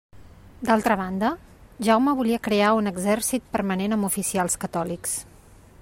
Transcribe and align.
D'altra 0.67 0.95
banda, 1.01 1.29
Jaume 1.89 2.15
volia 2.21 2.41
crear 2.47 2.71
un 2.79 2.91
exèrcit 2.93 3.47
permanent 3.59 3.97
amb 3.99 4.09
oficials 4.11 4.61
catòlics. 4.65 5.17